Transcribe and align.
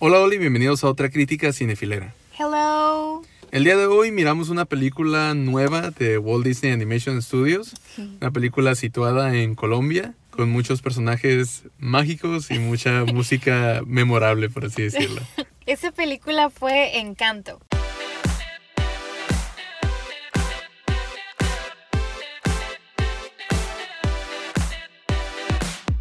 Hola, 0.00 0.20
hola 0.20 0.36
y 0.36 0.38
bienvenidos 0.38 0.84
a 0.84 0.88
otra 0.88 1.10
crítica 1.10 1.52
cinefilera. 1.52 2.14
Hello. 2.38 3.22
El 3.50 3.64
día 3.64 3.76
de 3.76 3.86
hoy 3.86 4.12
miramos 4.12 4.48
una 4.48 4.64
película 4.64 5.34
nueva 5.34 5.90
de 5.90 6.18
Walt 6.18 6.46
Disney 6.46 6.70
Animation 6.70 7.20
Studios, 7.20 7.74
una 8.20 8.30
película 8.30 8.76
situada 8.76 9.34
en 9.34 9.56
Colombia 9.56 10.14
con 10.30 10.50
muchos 10.50 10.82
personajes 10.82 11.64
mágicos 11.78 12.52
y 12.52 12.60
mucha 12.60 13.04
música 13.12 13.82
memorable, 13.84 14.48
por 14.48 14.66
así 14.66 14.82
decirlo. 14.82 15.20
Esa 15.66 15.90
película 15.90 16.48
fue 16.48 17.00
Encanto. 17.00 17.58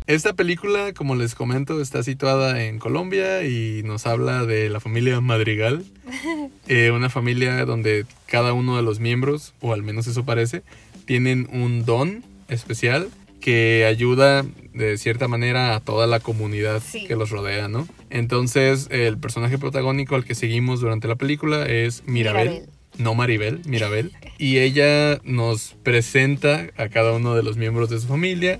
Esta 0.07 0.33
película, 0.33 0.93
como 0.93 1.15
les 1.15 1.35
comento, 1.35 1.81
está 1.81 2.01
situada 2.01 2.63
en 2.63 2.79
Colombia 2.79 3.43
y 3.43 3.83
nos 3.83 4.07
habla 4.07 4.45
de 4.45 4.69
la 4.69 4.79
familia 4.79 5.19
Madrigal, 5.19 5.83
eh, 6.69 6.91
una 6.91 7.09
familia 7.09 7.65
donde 7.65 8.05
cada 8.25 8.53
uno 8.53 8.77
de 8.77 8.83
los 8.83 9.01
miembros, 9.01 9.53
o 9.59 9.73
al 9.73 9.83
menos 9.83 10.07
eso 10.07 10.23
parece, 10.23 10.63
tienen 11.05 11.49
un 11.51 11.83
don 11.83 12.23
especial 12.47 13.09
que 13.41 13.85
ayuda 13.85 14.45
de 14.73 14.97
cierta 14.97 15.27
manera 15.27 15.75
a 15.75 15.79
toda 15.81 16.07
la 16.07 16.19
comunidad 16.21 16.81
Sí. 16.85 17.05
que 17.05 17.15
los 17.17 17.29
rodea, 17.29 17.67
¿no? 17.67 17.85
Entonces, 18.09 18.87
el 18.89 19.17
personaje 19.17 19.57
protagónico 19.57 20.15
al 20.15 20.23
que 20.23 20.35
seguimos 20.35 20.79
durante 20.79 21.07
la 21.09 21.15
película 21.15 21.65
es 21.65 22.03
Mirabel. 22.07 22.49
Mirabel. 22.49 22.69
No 22.97 23.13
Maribel, 23.15 23.61
Mirabel. 23.65 24.11
Y 24.37 24.57
ella 24.59 25.19
nos 25.23 25.75
presenta 25.83 26.67
a 26.77 26.89
cada 26.89 27.13
uno 27.13 27.35
de 27.35 27.43
los 27.43 27.57
miembros 27.57 27.89
de 27.89 27.99
su 27.99 28.07
familia. 28.07 28.59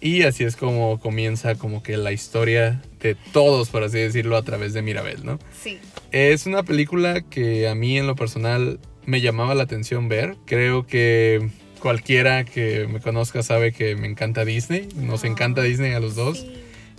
Y 0.00 0.22
así 0.22 0.44
es 0.44 0.56
como 0.56 1.00
comienza 1.00 1.54
como 1.56 1.82
que 1.82 1.96
la 1.96 2.12
historia 2.12 2.82
de 3.00 3.16
todos, 3.32 3.68
por 3.70 3.82
así 3.84 3.98
decirlo, 3.98 4.36
a 4.36 4.42
través 4.42 4.72
de 4.72 4.82
Mirabel, 4.82 5.24
¿no? 5.24 5.38
Sí. 5.62 5.78
Es 6.12 6.46
una 6.46 6.62
película 6.62 7.22
que 7.22 7.68
a 7.68 7.74
mí 7.74 7.96
en 7.98 8.06
lo 8.06 8.14
personal 8.16 8.78
me 9.06 9.20
llamaba 9.20 9.54
la 9.54 9.62
atención 9.62 10.08
ver. 10.08 10.36
Creo 10.46 10.86
que 10.86 11.48
cualquiera 11.80 12.44
que 12.44 12.86
me 12.88 13.00
conozca 13.00 13.42
sabe 13.42 13.72
que 13.72 13.94
me 13.96 14.06
encanta 14.06 14.44
Disney. 14.44 14.88
Nos 14.96 15.24
Ah, 15.24 15.28
encanta 15.28 15.62
Disney 15.62 15.92
a 15.92 16.00
los 16.00 16.14
dos. 16.14 16.40
Sí. 16.40 16.52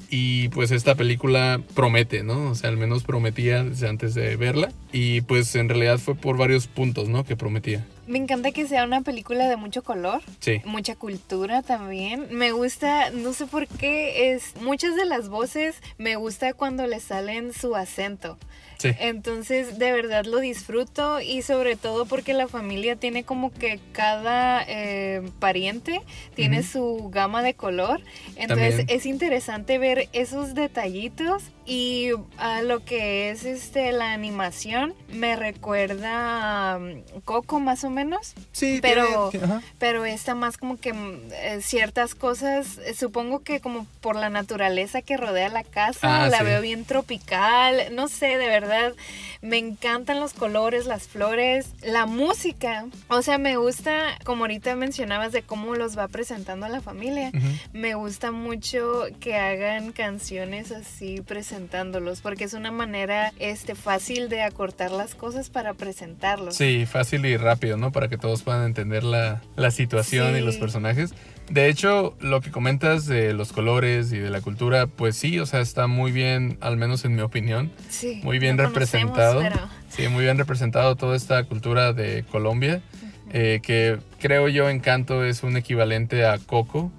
Y 0.09 0.49
pues 0.49 0.71
esta 0.71 0.95
película 0.95 1.61
promete, 1.75 2.23
¿no? 2.23 2.51
O 2.51 2.55
sea, 2.55 2.69
al 2.69 2.77
menos 2.77 3.03
prometía 3.03 3.63
desde 3.63 3.89
antes 3.89 4.13
de 4.13 4.35
verla. 4.37 4.71
Y 4.93 5.21
pues 5.21 5.53
en 5.55 5.67
realidad 5.67 5.97
fue 5.97 6.15
por 6.15 6.37
varios 6.37 6.67
puntos, 6.67 7.09
¿no? 7.09 7.25
Que 7.25 7.35
prometía. 7.35 7.85
Me 8.07 8.17
encanta 8.17 8.51
que 8.51 8.65
sea 8.67 8.85
una 8.85 9.01
película 9.01 9.49
de 9.49 9.57
mucho 9.57 9.83
color, 9.83 10.21
Sí. 10.39 10.61
mucha 10.63 10.95
cultura 10.95 11.61
también. 11.61 12.27
Me 12.31 12.53
gusta, 12.53 13.09
no 13.11 13.33
sé 13.33 13.47
por 13.47 13.67
qué, 13.67 14.31
es 14.33 14.53
muchas 14.61 14.95
de 14.95 15.03
las 15.05 15.27
voces 15.27 15.75
me 15.97 16.15
gusta 16.15 16.53
cuando 16.53 16.87
le 16.87 17.01
salen 17.01 17.51
su 17.51 17.75
acento. 17.75 18.37
Sí. 18.77 18.91
Entonces, 18.99 19.79
de 19.79 19.91
verdad 19.91 20.25
lo 20.25 20.39
disfruto 20.39 21.19
y 21.21 21.41
sobre 21.41 21.75
todo 21.75 22.05
porque 22.05 22.33
la 22.33 22.47
familia 22.47 22.95
tiene 22.95 23.23
como 23.23 23.51
que 23.51 23.79
cada 23.91 24.63
eh, 24.67 25.21
pariente 25.39 26.01
tiene 26.35 26.59
Ujú. 26.59 26.67
su 26.69 27.09
gama 27.09 27.41
de 27.43 27.53
color. 27.53 28.01
Entonces, 28.35 28.77
También. 28.77 28.97
es 28.99 29.05
interesante 29.05 29.77
ver 29.77 30.09
esos 30.13 30.53
detallitos 30.53 31.43
y 31.65 32.11
a 32.37 32.61
lo 32.61 32.85
que 32.85 33.29
es 33.29 33.43
este 33.43 33.91
la 33.91 34.13
animación 34.13 34.93
me 35.11 35.35
recuerda 35.35 36.73
a 36.73 36.77
um, 36.77 37.01
Coco 37.25 37.59
más 37.59 37.83
o 37.83 37.89
menos. 37.89 38.33
Sí, 38.51 38.79
Pero- 38.81 39.29
tiene-. 39.31 39.59
Pero 39.79 40.05
está 40.05 40.33
más 40.35 40.57
como 40.57 40.77
que 40.77 40.93
mm, 40.93 41.19
eh, 41.33 41.59
ciertas 41.61 42.15
cosas, 42.15 42.77
eh, 42.85 42.93
supongo 42.93 43.39
que 43.43 43.59
como 43.59 43.85
por 44.01 44.15
la 44.15 44.29
naturaleza 44.29 45.01
que 45.01 45.17
rodea 45.17 45.49
la 45.49 45.63
casa, 45.63 46.25
Ah, 46.25 46.29
la 46.29 46.39
sí. 46.39 46.45
veo 46.45 46.61
bien 46.61 46.85
tropical, 46.85 47.93
no 47.95 48.07
sé, 48.07 48.37
de 48.37 48.47
verdad, 48.47 48.66
me 49.41 49.57
encantan 49.57 50.19
los 50.19 50.33
colores, 50.33 50.85
las 50.85 51.07
flores, 51.07 51.73
la 51.81 52.05
música, 52.05 52.85
o 53.07 53.21
sea, 53.21 53.37
me 53.37 53.57
gusta, 53.57 54.17
como 54.23 54.43
ahorita 54.43 54.75
mencionabas, 54.75 55.31
de 55.31 55.41
cómo 55.41 55.75
los 55.75 55.97
va 55.97 56.07
presentando 56.07 56.65
a 56.65 56.69
la 56.69 56.81
familia. 56.81 57.31
Me 57.73 57.95
gusta 57.95 58.31
mucho 58.31 59.05
que 59.19 59.35
hagan 59.35 59.91
canciones 59.91 60.71
así 60.71 61.21
presentándolos, 61.21 62.21
porque 62.21 62.43
es 62.45 62.53
una 62.53 62.71
manera 62.71 63.33
este, 63.39 63.75
fácil 63.75 64.29
de 64.29 64.41
acortar 64.41 64.91
las 64.91 65.15
cosas 65.15 65.49
para 65.49 65.73
presentarlos. 65.73 66.55
Sí, 66.55 66.85
fácil 66.85 67.25
y 67.25 67.37
rápido, 67.37 67.77
¿no? 67.77 67.91
Para 67.91 68.07
que 68.07 68.17
todos 68.17 68.43
puedan 68.43 68.65
entender 68.65 69.03
la, 69.03 69.41
la 69.55 69.71
situación 69.71 70.35
y 70.37 70.41
los 70.41 70.57
personajes. 70.57 71.13
De 71.49 71.69
hecho, 71.69 72.17
lo 72.19 72.41
que 72.41 72.51
comentas 72.51 73.05
de 73.05 73.33
los 73.33 73.53
colores 73.53 74.11
y 74.11 74.17
de 74.17 74.29
la 74.29 74.41
cultura, 74.41 74.87
pues 74.87 75.15
sí, 75.15 75.39
o 75.39 75.45
sea, 75.45 75.61
está 75.61 75.87
muy 75.87 76.11
bien, 76.11 76.57
al 76.59 76.75
menos 76.75 77.05
en 77.05 77.15
mi 77.15 77.21
opinión, 77.21 77.71
Sí, 77.89 78.19
muy 78.21 78.37
bien 78.37 78.56
representado. 78.57 79.41
pero- 79.41 79.59
Sí, 79.89 80.07
muy 80.09 80.23
bien 80.25 80.37
representado 80.37 80.95
toda 80.95 81.15
esta 81.15 81.43
cultura 81.45 81.93
de 81.93 82.23
Colombia, 82.31 82.81
eh, 83.33 83.59
que 83.63 83.97
creo 84.19 84.47
yo 84.47 84.69
Encanto 84.69 85.23
es 85.25 85.43
un 85.43 85.57
equivalente 85.57 86.25
a 86.25 86.37
Coco, 86.37 86.91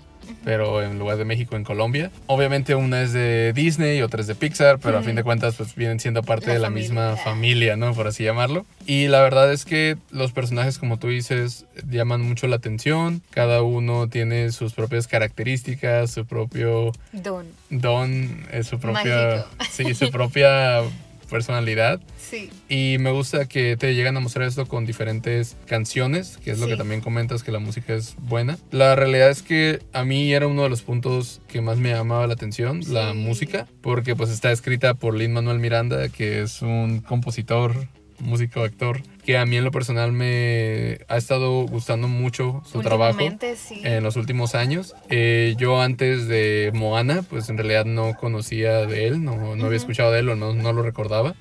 pero 0.44 0.82
en 0.82 0.98
lugar 0.98 1.16
de 1.16 1.24
México 1.24 1.56
en 1.56 1.64
Colombia. 1.64 2.10
Obviamente 2.26 2.74
una 2.74 3.02
es 3.02 3.12
de 3.14 3.52
Disney 3.54 3.98
y 3.98 4.02
otra 4.02 4.20
es 4.20 4.26
de 4.26 4.34
Pixar, 4.34 4.78
pero 4.78 4.98
a 4.98 5.02
fin 5.02 5.14
de 5.14 5.22
cuentas 5.22 5.54
pues 5.56 5.74
vienen 5.74 6.00
siendo 6.00 6.22
parte 6.22 6.48
La 6.48 6.52
de 6.54 6.58
la 6.58 6.66
familia. 6.66 6.88
misma 6.90 7.16
familia, 7.16 7.76
¿no? 7.76 7.94
Por 7.94 8.06
así 8.08 8.24
llamarlo. 8.24 8.66
Y 8.86 9.06
la 9.08 9.22
verdad 9.22 9.50
es 9.52 9.64
que 9.64 9.96
los 10.10 10.32
personajes, 10.32 10.78
como 10.78 10.98
tú 10.98 11.08
dices, 11.08 11.64
llaman 11.88 12.20
mucho 12.20 12.46
la 12.46 12.56
atención. 12.56 13.22
Cada 13.30 13.62
uno 13.62 14.08
tiene 14.08 14.50
sus 14.52 14.74
propias 14.74 15.06
características, 15.06 16.10
su 16.10 16.26
propio 16.26 16.92
Don. 17.12 17.46
don, 17.70 18.44
eh, 18.50 18.64
su 18.64 18.78
propia, 18.78 19.46
Mágico. 19.48 19.48
sí, 19.70 19.94
su 19.94 20.10
propia 20.10 20.82
personalidad. 21.28 22.00
Sí. 22.18 22.50
Y 22.68 22.96
me 22.98 23.10
gusta 23.10 23.46
que 23.46 23.76
te 23.76 23.94
llegan 23.94 24.16
a 24.16 24.20
mostrar 24.20 24.46
esto 24.46 24.66
con 24.66 24.86
diferentes 24.86 25.56
canciones, 25.66 26.38
que 26.38 26.50
es 26.50 26.58
lo 26.58 26.66
que 26.66 26.76
también 26.76 27.00
comentas, 27.00 27.42
que 27.42 27.52
la 27.52 27.58
música 27.58 27.94
es 27.94 28.16
buena. 28.18 28.58
La 28.70 28.94
realidad 28.94 29.30
es 29.30 29.42
que 29.42 29.80
a 29.92 30.04
mí 30.04 30.32
era 30.32 30.46
uno 30.46 30.62
de 30.62 30.68
los 30.68 30.82
puntos 30.82 31.40
que 31.48 31.60
más 31.60 31.78
me 31.78 31.90
llamaba 31.90 32.26
la 32.26 32.34
atención, 32.34 32.80
la 32.88 33.14
música, 33.14 33.66
porque 33.80 34.16
pues 34.16 34.30
está 34.30 34.52
escrita 34.52 34.94
por 34.94 35.14
Lin 35.14 35.32
Manuel 35.32 35.58
Miranda, 35.58 36.08
que 36.08 36.42
es 36.42 36.62
un 36.62 37.00
compositor, 37.00 37.88
músico, 38.20 38.62
actor, 38.62 39.02
que 39.24 39.36
a 39.38 39.46
mí 39.46 39.56
en 39.56 39.64
lo 39.64 39.70
personal 39.70 40.12
me 40.12 41.00
ha 41.08 41.16
estado 41.16 41.66
gustando 41.66 42.08
mucho 42.08 42.62
su 42.70 42.80
trabajo 42.80 43.18
sí. 43.56 43.80
en 43.84 44.02
los 44.02 44.16
últimos 44.16 44.54
años. 44.54 44.94
Eh, 45.10 45.54
yo 45.58 45.80
antes 45.80 46.28
de 46.28 46.70
Moana, 46.74 47.22
pues 47.22 47.48
en 47.48 47.58
realidad 47.58 47.84
no 47.84 48.14
conocía 48.14 48.86
de 48.86 49.06
él, 49.06 49.22
no, 49.24 49.56
no 49.56 49.66
había 49.66 49.76
escuchado 49.76 50.12
de 50.12 50.20
él 50.20 50.28
o 50.28 50.36
no, 50.36 50.54
no 50.54 50.72
lo 50.72 50.82
recordaba. 50.82 51.34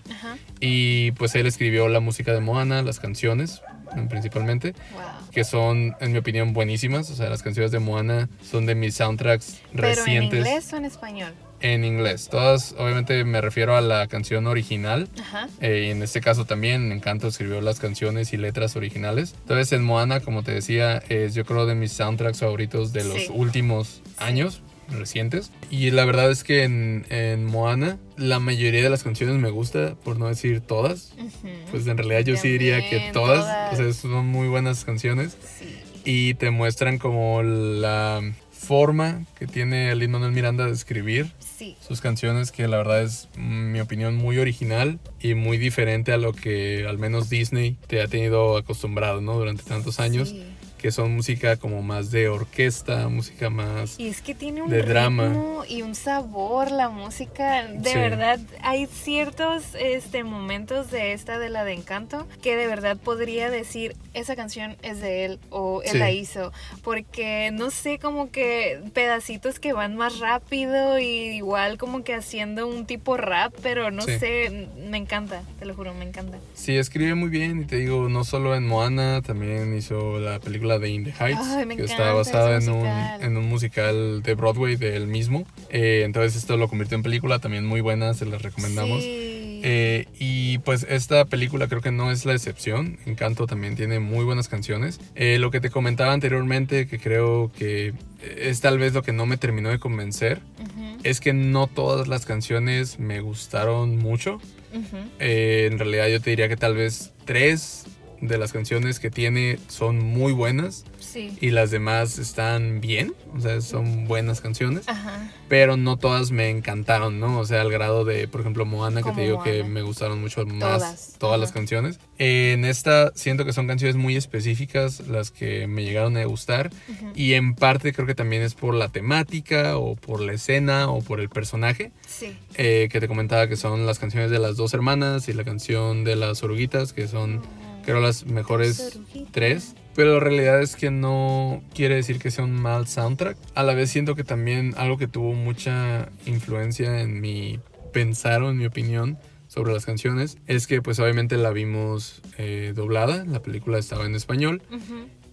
Y 0.59 1.11
pues 1.11 1.35
él 1.35 1.47
escribió 1.47 1.87
la 1.87 1.99
música 1.99 2.33
de 2.33 2.39
Moana, 2.39 2.81
las 2.81 2.99
canciones 2.99 3.61
principalmente, 4.09 4.73
Wow. 4.93 5.31
que 5.31 5.43
son 5.43 5.95
en 5.99 6.11
mi 6.11 6.17
opinión 6.17 6.53
buenísimas. 6.53 7.09
O 7.09 7.15
sea, 7.15 7.29
las 7.29 7.41
canciones 7.41 7.71
de 7.71 7.79
Moana 7.79 8.29
son 8.43 8.65
de 8.65 8.75
mis 8.75 8.95
soundtracks 8.95 9.61
Pero 9.73 9.87
en 9.87 9.95
recientes 9.95 10.39
inglés 10.39 10.73
o 10.73 10.77
en 10.77 10.85
español. 10.85 11.33
En 11.61 11.83
inglés. 11.85 12.27
Todas, 12.29 12.75
obviamente 12.77 13.23
me 13.23 13.41
refiero 13.41 13.75
a 13.75 13.81
la 13.81 14.07
canción 14.07 14.47
original. 14.47 15.07
Ajá. 15.19 15.47
Eh, 15.61 15.85
y 15.87 15.91
en 15.91 16.03
este 16.03 16.21
caso 16.21 16.45
también 16.45 16.91
Encanto 16.91 17.27
escribió 17.27 17.61
las 17.61 17.79
canciones 17.79 18.33
y 18.33 18.37
letras 18.37 18.75
originales. 18.75 19.33
Entonces 19.41 19.71
en 19.73 19.83
Moana, 19.83 20.19
como 20.19 20.43
te 20.43 20.51
decía, 20.51 20.97
es 21.09 21.33
yo 21.33 21.45
creo 21.45 21.65
de 21.65 21.75
mis 21.75 21.91
soundtracks 21.93 22.39
favoritos 22.39 22.93
de 22.93 23.03
los 23.03 23.17
Sí. 23.23 23.27
últimos 23.33 24.01
años 24.17 24.61
recientes. 24.89 25.51
Y 25.69 25.91
la 25.91 26.05
verdad 26.05 26.31
es 26.31 26.43
que 26.45 26.63
en, 26.63 27.05
en 27.09 27.43
Moana 27.45 27.97
la 28.15 28.39
mayoría 28.39 28.81
de 28.83 28.89
las 28.89 29.03
canciones 29.03 29.35
me 29.35 29.49
gusta, 29.49 29.95
por 30.03 30.17
no 30.17 30.27
decir 30.27 30.61
todas. 30.61 31.11
Ujú. 31.17 31.49
Pues 31.71 31.87
en 31.87 31.97
realidad 31.97 32.21
yo 32.21 32.37
sí 32.37 32.49
diría 32.49 32.77
que 32.77 32.95
También, 32.95 33.11
todas, 33.13 33.39
todas. 33.43 33.73
o 33.73 33.75
sea, 33.75 33.93
son 33.93 34.25
muy 34.27 34.47
buenas 34.47 34.85
canciones 34.85 35.35
Sí. 35.59 35.75
y 36.05 36.33
te 36.35 36.51
muestran 36.51 36.99
como 36.99 37.43
la 37.43 38.21
forma 38.57 39.23
que 39.37 39.47
tiene 39.47 39.93
Lin 39.95 40.11
Manuel 40.11 40.31
Miranda 40.31 40.65
de 40.65 40.71
escribir 40.73 41.31
Sí. 41.57 41.75
sus 41.85 42.01
canciones 42.01 42.51
que 42.51 42.67
la 42.67 42.77
verdad 42.77 43.01
es 43.03 43.29
en 43.35 43.71
mi 43.71 43.79
opinión 43.79 44.15
muy 44.15 44.37
original 44.39 44.99
y 45.21 45.33
muy 45.33 45.57
diferente 45.57 46.11
a 46.11 46.17
lo 46.17 46.33
que 46.33 46.85
al 46.87 46.97
menos 46.97 47.29
Disney 47.29 47.77
te 47.87 48.01
ha 48.01 48.07
tenido 48.07 48.57
acostumbrado, 48.57 49.21
¿no? 49.21 49.37
Durante 49.39 49.63
tantos 49.63 49.99
años, 49.99 50.29
Sí. 50.29 50.43
Que 50.77 50.91
son 50.91 51.15
música 51.15 51.57
como 51.57 51.81
más 51.81 52.11
de 52.11 52.29
orquesta, 52.29 53.07
música 53.09 53.49
más 53.49 53.99
Y 53.99 54.07
es 54.07 54.21
que 54.21 54.35
tiene 54.35 54.61
un 54.61 54.69
de 54.69 54.81
drama. 54.83 55.27
ritmo 55.29 55.63
y 55.67 55.81
un 55.81 55.95
sabor 55.95 56.71
la 56.71 56.89
música. 56.89 57.63
De 57.67 57.89
Sí. 57.89 57.97
verdad, 57.97 58.39
hay 58.61 58.85
ciertos 58.85 59.63
este, 59.79 60.23
momentos 60.23 60.91
de 60.91 61.13
esta 61.13 61.39
de 61.39 61.49
la 61.49 61.63
de 61.63 61.73
Encanto 61.73 62.27
que 62.41 62.55
de 62.55 62.67
verdad 62.67 62.97
podría 62.97 63.49
decir 63.49 63.95
esa 64.13 64.35
canción 64.35 64.75
es 64.81 64.99
de 65.01 65.25
él 65.25 65.39
o 65.49 65.81
él 65.83 65.91
Sí. 65.91 65.97
la 65.97 66.11
hizo. 66.11 66.51
Porque 66.83 67.51
no 67.53 67.69
sé, 67.71 67.99
como 67.99 68.31
que 68.31 68.79
pedacitos 68.93 69.59
que 69.59 69.73
van 69.73 69.95
más 69.95 70.19
rápido 70.19 70.99
y 70.99 71.05
igual 71.37 71.77
como 71.77 72.03
que 72.03 72.13
haciendo 72.13 72.67
un 72.67 72.85
tipo 72.85 73.15
rap, 73.17 73.53
pero 73.63 73.91
no 73.91 74.01
Sí. 74.03 74.17
sé, 74.19 74.67
me 74.89 74.97
encanta, 74.97 75.41
te 75.59 75.65
lo 75.65 75.73
juro, 75.73 75.93
me 75.93 76.05
encanta. 76.05 76.37
Sí, 76.53 76.75
escribe 76.77 77.15
muy 77.15 77.29
bien 77.29 77.61
y 77.61 77.65
te 77.65 77.77
digo, 77.77 78.09
no 78.09 78.23
solo 78.23 78.55
en 78.55 78.67
Moana, 78.67 79.21
también 79.21 79.75
hizo 79.77 80.19
la 80.19 80.39
película 80.39 80.66
de 80.79 80.89
In 80.89 81.03
the 81.05 81.11
Heights, 81.19 81.39
Ay, 81.47 81.67
que 81.75 81.83
está 81.83 82.11
basada 82.13 82.57
en 82.57 82.69
un, 82.69 82.79
musical. 82.79 83.21
en 83.23 83.37
un 83.37 83.45
musical 83.49 84.21
de 84.23 84.33
Broadway 84.35 84.75
de 84.75 84.95
él 84.95 85.07
mismo. 85.07 85.45
Eh, 85.69 86.01
entonces 86.05 86.35
esto 86.35 86.57
lo 86.57 86.67
convirtió 86.67 86.95
en 86.97 87.03
película, 87.03 87.39
también 87.39 87.65
muy 87.65 87.81
buena, 87.81 88.13
se 88.13 88.25
las 88.25 88.41
recomendamos. 88.41 89.01
Sí. 89.03 89.61
Eh, 89.63 90.05
y 90.19 90.59
pues 90.59 90.85
esta 90.87 91.25
película 91.25 91.67
creo 91.67 91.81
que 91.81 91.91
no 91.91 92.11
es 92.11 92.25
la 92.25 92.33
excepción. 92.33 92.99
Encanto 93.07 93.47
también 93.47 93.75
tiene 93.75 93.99
muy 93.99 94.23
buenas 94.23 94.47
canciones. 94.49 94.99
Eh, 95.15 95.39
lo 95.39 95.49
que 95.49 95.59
te 95.59 95.71
comentaba 95.71 96.13
anteriormente, 96.13 96.85
que 96.87 96.99
creo 96.99 97.51
que 97.57 97.93
es 98.37 98.61
tal 98.61 98.77
vez 98.77 98.93
lo 98.93 99.01
que 99.01 99.13
no 99.13 99.25
me 99.25 99.37
terminó 99.37 99.69
de 99.69 99.79
convencer, 99.79 100.41
Ujú, 100.59 100.97
es 101.03 101.19
que 101.19 101.33
no 101.33 101.65
todas 101.67 102.07
las 102.07 102.25
canciones 102.25 102.99
me 102.99 103.19
gustaron 103.21 103.97
mucho. 103.97 104.35
ujú. 104.73 104.97
Eh, 105.19 105.67
en 105.71 105.79
realidad 105.79 106.07
yo 106.07 106.21
te 106.21 106.29
diría 106.29 106.47
que 106.49 106.57
tal 106.57 106.75
vez 106.75 107.11
tres 107.25 107.85
de 108.21 108.37
las 108.37 108.51
canciones 108.53 108.99
que 108.99 109.11
tiene 109.11 109.59
son 109.67 109.99
muy 109.99 110.33
buenas 110.33 110.85
Sí. 110.99 111.37
y 111.39 111.51
las 111.51 111.71
demás 111.71 112.17
están 112.19 112.81
bien, 112.81 113.13
o 113.35 113.39
sea, 113.39 113.61
son 113.61 114.05
buenas 114.07 114.41
canciones, 114.41 114.87
Ajá. 114.89 115.31
pero 115.47 115.77
no 115.77 115.97
todas 115.97 116.31
me 116.31 116.49
encantaron, 116.49 117.19
¿no? 117.19 117.39
O 117.39 117.45
sea, 117.45 117.61
al 117.61 117.71
grado 117.71 118.03
de, 118.05 118.27
por 118.27 118.41
ejemplo, 118.41 118.65
Moana, 118.65 119.01
que 119.03 119.11
te 119.11 119.21
digo 119.21 119.41
que 119.43 119.59
Moana. 119.59 119.69
me 119.73 119.81
gustaron 119.83 120.19
mucho 120.19 120.45
más 120.45 120.59
Todas, 120.59 121.15
todas, 121.19 121.33
ajá. 121.35 121.41
las 121.41 121.51
canciones. 121.51 121.99
En 122.17 122.65
esta 122.65 123.11
siento 123.15 123.45
que 123.45 123.53
son 123.53 123.67
canciones 123.67 123.95
muy 123.95 124.15
específicas 124.15 125.07
las 125.07 125.31
que 125.31 125.67
me 125.67 125.83
llegaron 125.83 126.17
a 126.17 126.25
gustar 126.25 126.71
Ujú. 126.89 127.11
y 127.15 127.33
en 127.33 127.53
parte 127.55 127.93
creo 127.93 128.07
que 128.07 128.15
también 128.15 128.41
es 128.41 128.53
por 128.55 128.73
la 128.73 128.89
temática 128.89 129.77
o 129.77 129.95
por 129.95 130.21
la 130.21 130.33
escena 130.33 130.89
o 130.89 131.01
por 131.01 131.19
el 131.19 131.29
personaje 131.29 131.91
Sí. 132.07 132.35
eh, 132.55 132.89
que 132.91 132.99
te 132.99 133.07
comentaba 133.07 133.47
que 133.47 133.55
son 133.55 133.85
las 133.85 133.99
canciones 133.99 134.31
de 134.31 134.39
las 134.39 134.57
dos 134.57 134.73
hermanas 134.73 135.29
y 135.29 135.33
la 135.33 135.43
canción 135.43 136.03
de 136.03 136.15
las 136.15 136.43
oruguitas, 136.43 136.93
que 136.93 137.07
son 137.07 137.41
creo 137.87 138.01
las 138.01 138.25
mejores 138.25 138.99
tres. 139.31 139.73
Pero 139.95 140.15
la 140.15 140.19
realidad 140.19 140.61
es 140.61 140.75
que 140.75 140.91
no 140.91 141.63
quiere 141.73 141.95
decir 141.95 142.19
que 142.19 142.31
sea 142.31 142.43
un 142.43 142.51
mal 142.51 142.85
soundtrack. 142.85 143.37
A 143.55 143.63
la 143.63 143.73
vez 143.73 143.89
siento 143.89 144.13
que 144.13 144.25
también 144.25 144.73
algo 144.75 144.97
que 144.97 145.07
tuvo 145.07 145.33
mucha 145.33 146.09
influencia 146.25 146.99
en 146.99 147.21
mi 147.21 147.59
pensar 147.93 148.43
o 148.43 148.49
en 148.49 148.57
mi 148.57 148.65
opinión 148.65 149.17
sobre 149.47 149.73
las 149.73 149.85
canciones 149.85 150.37
es 150.47 150.67
que 150.67 150.81
pues 150.81 150.99
obviamente 150.99 151.37
la 151.37 151.51
vimos 151.51 152.21
eh, 152.37 152.73
doblada, 152.75 153.23
la 153.23 153.41
película 153.41 153.79
estaba 153.79 154.05
en 154.05 154.13
español 154.13 154.61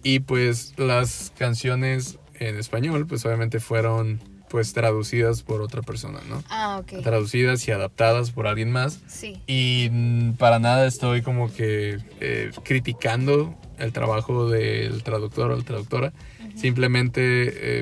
y 0.01 0.21
pues 0.21 0.73
las 0.77 1.33
canciones 1.37 2.17
en 2.35 2.57
español 2.57 3.05
pues 3.05 3.25
obviamente 3.25 3.59
fueron 3.59 4.21
pues 4.55 4.71
traducidas 4.71 5.43
por 5.43 5.61
otra 5.61 5.81
persona, 5.81 6.21
¿no? 6.29 6.41
Ah, 6.49 6.79
ok. 6.79 7.03
traducidas 7.03 7.67
y 7.67 7.71
adaptadas 7.71 8.31
por 8.31 8.47
alguien 8.47 8.71
más. 8.71 9.01
Sí. 9.05 9.41
Y 9.47 9.89
para 10.37 10.59
nada 10.59 10.87
estoy 10.87 11.23
como 11.23 11.53
que 11.53 11.97
eh, 12.21 12.51
criticando 12.63 13.53
el 13.77 13.91
trabajo 13.91 14.49
del 14.49 15.03
traductor 15.03 15.51
o 15.51 15.57
la 15.57 15.63
traductora. 15.65 16.13
Simplemente 16.55 17.21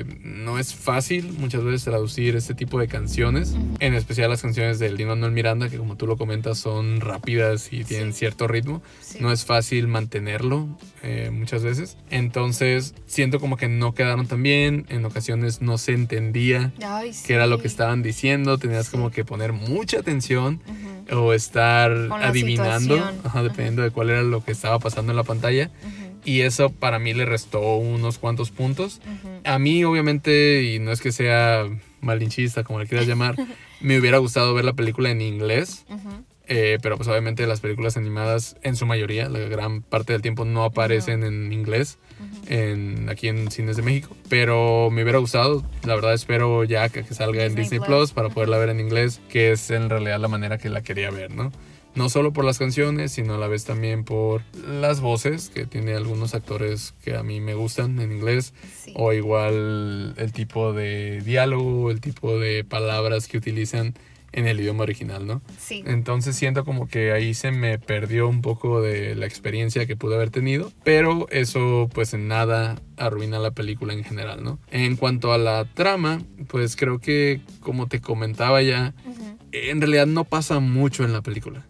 eh, 0.00 0.04
no 0.22 0.58
es 0.58 0.74
fácil 0.74 1.32
muchas 1.38 1.62
veces 1.64 1.84
traducir 1.84 2.36
este 2.36 2.54
tipo 2.54 2.78
de 2.78 2.88
canciones, 2.88 3.54
en 3.80 3.94
especial 3.94 4.30
las 4.30 4.42
canciones 4.42 4.78
del 4.78 4.96
Lin 4.96 5.08
Manuel 5.08 5.32
Miranda, 5.32 5.68
que 5.68 5.78
como 5.78 5.96
tú 5.96 6.06
lo 6.06 6.16
comentas 6.16 6.58
son 6.58 7.00
rápidas 7.00 7.72
y 7.72 7.84
tienen 7.84 8.12
Sí. 8.12 8.20
cierto 8.20 8.46
ritmo. 8.48 8.82
Sí. 9.00 9.18
No 9.20 9.30
es 9.32 9.44
fácil 9.44 9.86
mantenerlo 9.88 10.66
eh, 11.02 11.30
muchas 11.32 11.62
veces. 11.62 11.96
Entonces 12.10 12.94
siento 13.06 13.40
como 13.40 13.56
que 13.56 13.68
no 13.68 13.94
quedaron 13.94 14.26
tan 14.26 14.42
bien, 14.42 14.86
en 14.88 15.04
ocasiones 15.04 15.60
no 15.62 15.78
se 15.78 15.92
entendía 15.92 16.72
Ay, 16.84 17.12
sí. 17.12 17.24
qué 17.26 17.34
era 17.34 17.46
lo 17.46 17.60
que 17.60 17.68
estaban 17.68 18.02
diciendo, 18.02 18.58
tenías 18.58 18.90
como 18.90 19.10
que 19.10 19.24
poner 19.24 19.52
mucha 19.52 19.98
atención 20.00 20.60
o 21.12 21.32
estar 21.32 21.92
adivinando, 22.22 22.96
ajá, 23.24 23.42
dependiendo 23.42 23.82
de 23.82 23.90
cuál 23.90 24.10
era 24.10 24.22
lo 24.22 24.42
que 24.44 24.52
estaba 24.52 24.78
pasando 24.78 25.12
en 25.12 25.16
la 25.16 25.22
pantalla. 25.24 25.70
Y 26.24 26.40
eso 26.40 26.70
para 26.70 26.98
mí 26.98 27.12
le 27.14 27.24
restó 27.24 27.76
unos 27.76 28.18
cuantos 28.18 28.50
puntos. 28.50 29.00
Ujú. 29.04 29.40
A 29.44 29.58
mí 29.58 29.84
obviamente, 29.84 30.62
y 30.62 30.78
no 30.78 30.90
es 30.92 31.00
que 31.00 31.12
sea 31.12 31.66
malinchista 32.00 32.64
como 32.64 32.78
le 32.80 32.86
quieras 32.86 33.06
llamar, 33.06 33.36
me 33.80 33.98
hubiera 33.98 34.18
gustado 34.18 34.54
ver 34.54 34.64
la 34.64 34.72
película 34.72 35.10
en 35.10 35.20
inglés. 35.20 35.84
Ujú. 35.88 36.24
eh, 36.46 36.78
pero 36.82 36.96
pues 36.98 37.08
obviamente 37.08 37.46
las 37.46 37.60
películas 37.60 37.96
animadas 37.96 38.56
en 38.62 38.76
su 38.76 38.84
mayoría, 38.84 39.28
la 39.30 39.38
gran 39.40 39.80
parte 39.82 40.12
del 40.12 40.20
tiempo 40.20 40.44
no 40.44 40.64
aparecen 40.64 41.24
en 41.24 41.52
inglés 41.52 41.98
en, 42.48 43.08
aquí 43.08 43.28
en 43.28 43.50
Cines 43.50 43.76
de 43.76 43.82
México. 43.82 44.14
Pero 44.28 44.90
me 44.90 45.02
hubiera 45.02 45.18
gustado, 45.18 45.64
la 45.84 45.94
verdad 45.94 46.12
espero 46.14 46.64
ya 46.64 46.88
que, 46.90 47.02
que 47.04 47.14
salga 47.14 47.44
en 47.44 47.54
Disney 47.54 47.64
Disney 47.64 47.80
Plus. 47.80 48.10
Plus 48.10 48.12
para 48.12 48.28
poderla 48.28 48.58
ver 48.58 48.68
en 48.70 48.80
inglés, 48.80 49.20
que 49.30 49.52
es 49.52 49.70
en 49.70 49.88
realidad 49.88 50.20
la 50.20 50.28
manera 50.28 50.58
que 50.58 50.68
la 50.68 50.82
quería 50.82 51.10
ver, 51.10 51.34
¿no? 51.34 51.50
No 51.94 52.08
solo 52.08 52.32
por 52.32 52.44
las 52.44 52.58
canciones, 52.58 53.12
sino 53.12 53.34
a 53.34 53.38
la 53.38 53.46
vez 53.48 53.64
también 53.64 54.04
por 54.04 54.42
las 54.68 55.00
voces, 55.00 55.48
que 55.48 55.64
tiene 55.66 55.94
algunos 55.94 56.34
actores 56.34 56.92
que 57.04 57.14
a 57.16 57.22
mí 57.22 57.40
me 57.40 57.54
gustan 57.54 58.00
en 58.00 58.10
inglés, 58.12 58.52
Sí. 58.82 58.92
o 58.96 59.12
igual 59.12 60.14
el 60.16 60.32
tipo 60.32 60.72
de 60.72 61.20
diálogo, 61.24 61.90
el 61.90 62.00
tipo 62.00 62.38
de 62.38 62.64
palabras 62.64 63.28
que 63.28 63.38
utilizan 63.38 63.94
en 64.32 64.48
el 64.48 64.58
idioma 64.58 64.82
original, 64.82 65.24
¿no? 65.28 65.42
Sí. 65.60 65.84
Entonces 65.86 66.34
siento 66.34 66.64
como 66.64 66.88
que 66.88 67.12
ahí 67.12 67.34
se 67.34 67.52
me 67.52 67.78
perdió 67.78 68.26
un 68.26 68.42
poco 68.42 68.80
de 68.82 69.14
la 69.14 69.26
experiencia 69.26 69.86
que 69.86 69.94
pude 69.94 70.16
haber 70.16 70.30
tenido, 70.30 70.72
pero 70.82 71.28
eso 71.30 71.88
pues 71.94 72.14
en 72.14 72.26
nada 72.26 72.82
arruina 72.96 73.38
la 73.38 73.52
película 73.52 73.92
en 73.92 74.02
general, 74.02 74.42
¿no? 74.42 74.58
En 74.72 74.96
cuanto 74.96 75.32
a 75.32 75.38
la 75.38 75.64
trama, 75.72 76.20
pues 76.48 76.74
creo 76.74 76.98
que 76.98 77.42
como 77.60 77.86
te 77.86 78.00
comentaba 78.00 78.60
ya, 78.60 78.92
en 79.52 79.80
realidad 79.80 80.08
no 80.08 80.24
pasa 80.24 80.58
mucho 80.58 81.04
en 81.04 81.12
la 81.12 81.22
película. 81.22 81.64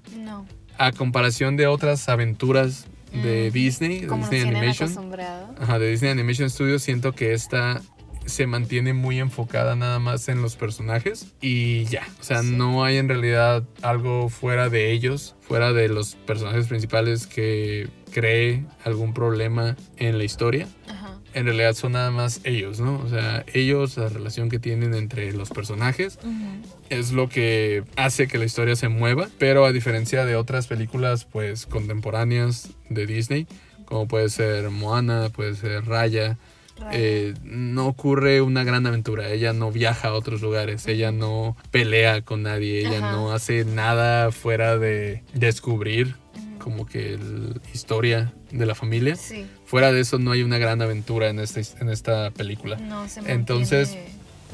A 0.78 0.92
comparación 0.92 1.56
de 1.56 1.66
otras 1.66 2.08
aventuras 2.08 2.86
de 3.12 3.48
Mm, 3.50 3.52
Disney, 3.52 4.00
de 4.00 4.16
Disney 4.16 4.40
Animation. 4.42 5.14
Ajá, 5.60 5.78
de 5.78 5.90
Disney 5.90 6.10
Animation 6.10 6.50
Studios 6.50 6.82
siento 6.82 7.12
que 7.12 7.32
esta 7.32 7.80
se 8.26 8.46
mantiene 8.46 8.94
muy 8.94 9.20
enfocada 9.20 9.76
nada 9.76 9.98
más 9.98 10.28
en 10.28 10.40
los 10.40 10.56
personajes 10.56 11.26
y 11.42 11.84
ya, 11.84 12.02
o 12.20 12.24
sea, 12.24 12.42
Sí. 12.42 12.50
no 12.56 12.82
hay 12.82 12.96
en 12.96 13.08
realidad 13.08 13.64
algo 13.82 14.30
fuera 14.30 14.70
de 14.70 14.92
ellos, 14.92 15.36
fuera 15.42 15.72
de 15.74 15.88
los 15.88 16.14
personajes 16.14 16.66
principales 16.66 17.26
que 17.26 17.88
cree 18.12 18.64
algún 18.84 19.12
problema 19.12 19.76
en 19.98 20.16
la 20.16 20.24
historia. 20.24 20.66
En 21.34 21.46
realidad 21.46 21.74
son 21.74 21.92
nada 21.92 22.10
más 22.10 22.40
ellos, 22.44 22.80
¿no? 22.80 23.00
O 23.04 23.08
sea, 23.08 23.44
ellos, 23.52 23.96
la 23.96 24.08
relación 24.08 24.48
que 24.48 24.58
tienen 24.58 24.94
entre 24.94 25.32
los 25.32 25.50
personajes 25.50 26.18
es 26.90 27.12
lo 27.12 27.28
que 27.28 27.82
hace 27.96 28.28
que 28.28 28.38
la 28.38 28.44
historia 28.44 28.76
se 28.76 28.88
mueva, 28.88 29.28
pero 29.38 29.64
a 29.64 29.72
diferencia 29.72 30.24
de 30.24 30.36
otras 30.36 30.68
películas 30.68 31.24
pues 31.24 31.66
contemporáneas 31.66 32.70
de 32.88 33.06
Disney, 33.06 33.46
como 33.84 34.06
puede 34.06 34.28
ser 34.28 34.70
Moana, 34.70 35.28
puede 35.30 35.56
ser 35.56 35.84
Raya, 35.86 36.38
eh, 36.92 37.34
no 37.42 37.86
ocurre 37.86 38.40
una 38.40 38.64
gran 38.64 38.86
aventura. 38.86 39.28
Ella 39.30 39.52
no 39.52 39.70
viaja 39.70 40.08
a 40.08 40.14
otros 40.14 40.42
lugares, 40.42 40.86
ella 40.86 41.12
no 41.12 41.56
pelea 41.70 42.22
con 42.22 42.42
nadie, 42.42 42.80
ella 42.80 42.98
Ajá. 42.98 43.12
no 43.12 43.32
hace 43.32 43.64
nada 43.64 44.30
fuera 44.32 44.76
de 44.76 45.22
descubrir. 45.34 46.16
Como 46.64 46.86
que 46.86 47.18
la 47.18 47.60
historia 47.74 48.32
de 48.50 48.64
la 48.64 48.74
familia. 48.74 49.16
Sí. 49.16 49.44
Fuera 49.66 49.92
de 49.92 50.00
eso 50.00 50.18
no 50.18 50.30
hay 50.32 50.42
una 50.42 50.56
gran 50.56 50.80
aventura 50.80 51.28
en 51.28 51.38
esta, 51.38 51.60
en 51.78 51.90
esta 51.90 52.30
película. 52.30 52.76
No 52.76 53.06
se 53.06 53.20
Entonces- 53.30 53.98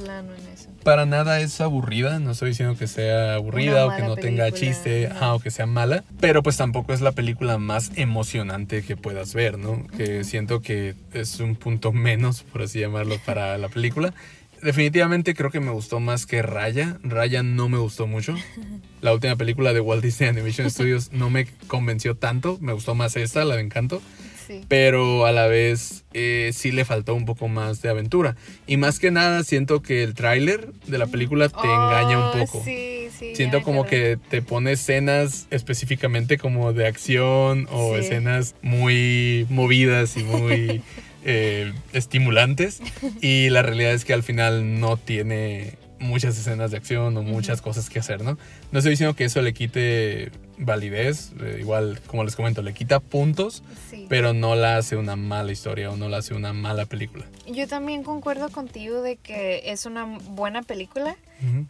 plano 0.02 0.34
en 0.34 0.52
eso. 0.52 0.70
Para 0.82 1.06
nada 1.06 1.40
es 1.40 1.60
aburrida, 1.60 2.18
no 2.18 2.32
estoy 2.32 2.48
diciendo 2.50 2.74
que 2.76 2.86
sea 2.86 3.34
aburrida 3.34 3.86
o 3.86 3.94
que 3.94 4.02
no 4.02 4.16
tenga 4.16 4.50
chiste 4.50 5.08
no. 5.20 5.34
o 5.34 5.38
que 5.40 5.50
sea 5.50 5.66
mala, 5.66 6.04
pero 6.20 6.42
pues 6.42 6.56
tampoco 6.56 6.92
es 6.94 7.00
la 7.00 7.12
película 7.12 7.58
más 7.58 7.92
emocionante 7.96 8.82
que 8.82 8.96
puedas 8.96 9.34
ver, 9.34 9.58
¿no? 9.58 9.86
Que 9.96 10.24
siento 10.24 10.62
que 10.62 10.94
es 11.12 11.38
un 11.38 11.54
punto 11.54 11.92
menos, 11.92 12.42
por 12.42 12.62
así 12.62 12.80
llamarlo, 12.80 13.18
para 13.24 13.56
la 13.58 13.68
película. 13.68 14.14
Definitivamente 14.62 15.34
creo 15.34 15.50
que 15.50 15.60
me 15.60 15.70
gustó 15.70 16.00
más 16.00 16.26
que 16.26 16.42
Raya. 16.42 16.98
Raya 17.02 17.42
no 17.42 17.68
me 17.68 17.78
gustó 17.78 18.06
mucho. 18.06 18.34
La 19.00 19.12
última 19.14 19.36
película 19.36 19.72
de 19.72 19.80
Walt 19.80 20.02
Disney 20.02 20.28
Animation 20.28 20.70
Studios 20.70 21.10
no 21.12 21.30
me 21.30 21.46
convenció 21.66 22.14
tanto. 22.16 22.58
Me 22.60 22.72
gustó 22.72 22.94
más 22.94 23.16
esta, 23.16 23.44
la 23.44 23.56
de 23.56 23.62
Encanto 23.62 24.02
Sí. 24.50 24.62
pero 24.66 25.26
a 25.26 25.30
la 25.32 25.46
vez 25.46 26.02
eh, 26.12 26.50
sí 26.52 26.72
le 26.72 26.84
faltó 26.84 27.14
un 27.14 27.24
poco 27.24 27.46
más 27.46 27.82
de 27.82 27.88
aventura. 27.88 28.34
Y 28.66 28.78
más 28.78 28.98
que 28.98 29.12
nada 29.12 29.44
siento 29.44 29.80
que 29.80 30.02
el 30.02 30.14
tráiler 30.14 30.72
de 30.88 30.98
la 30.98 31.06
película 31.06 31.48
te 31.48 31.68
engaña 31.72 32.18
un 32.18 32.24
Oh, 32.24 32.32
poco. 32.32 32.62
Sí, 32.64 33.10
sí. 33.16 33.36
Siento 33.36 33.62
como 33.62 33.86
que 33.86 34.18
te 34.28 34.42
pone 34.42 34.72
escenas 34.72 35.46
específicamente 35.52 36.36
como 36.36 36.72
de 36.72 36.88
acción 36.88 37.68
o 37.70 37.94
escenas 37.94 38.56
muy 38.60 39.46
movidas 39.50 40.16
y 40.16 40.24
muy 40.24 40.82
eh, 41.24 41.72
estimulantes. 41.92 42.80
Y 43.20 43.50
la 43.50 43.62
realidad 43.62 43.92
es 43.92 44.04
que 44.04 44.12
al 44.12 44.22
final 44.22 44.80
no 44.80 44.96
tiene 44.96 45.74
muchas 45.98 46.38
escenas 46.38 46.70
de 46.70 46.78
acción 46.78 47.14
o 47.16 47.22
muchas 47.22 47.60
cosas 47.60 47.90
que 47.90 47.98
hacer, 47.98 48.22
¿no? 48.22 48.38
No 48.72 48.78
estoy 48.78 48.92
diciendo 48.92 49.14
que 49.14 49.24
eso 49.26 49.42
le 49.42 49.52
quite 49.52 50.30
validez, 50.56 51.32
eh, 51.42 51.58
igual 51.60 52.00
como 52.06 52.24
les 52.24 52.36
comento, 52.36 52.62
le 52.62 52.72
quita 52.72 53.00
puntos, 53.00 53.62
Sí. 53.90 54.06
pero 54.08 54.32
no 54.32 54.54
la 54.54 54.76
hace 54.78 54.96
una 54.96 55.16
mala 55.16 55.52
historia 55.52 55.90
o 55.90 55.96
no 55.96 56.08
la 56.08 56.18
hace 56.18 56.32
una 56.34 56.52
mala 56.54 56.86
película. 56.86 57.26
Yo 57.46 57.66
también 57.68 58.02
concuerdo 58.02 58.48
contigo 58.50 59.02
de 59.02 59.16
que 59.16 59.62
es 59.72 59.84
una 59.86 60.04
buena 60.04 60.62
película, 60.62 61.16